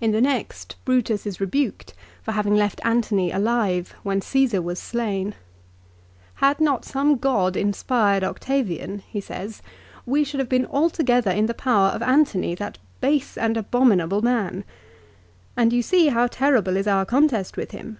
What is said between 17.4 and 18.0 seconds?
with him."